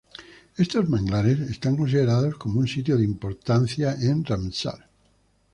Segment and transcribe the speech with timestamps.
[0.57, 4.89] Estos manglares están considerados como un sitio de importancia Ramsar.